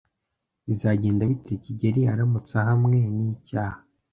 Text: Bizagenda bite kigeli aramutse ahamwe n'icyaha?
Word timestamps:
Bizagenda 0.67 1.23
bite 1.31 1.53
kigeli 1.63 2.01
aramutse 2.11 2.53
ahamwe 2.61 2.97
n'icyaha? 3.15 3.77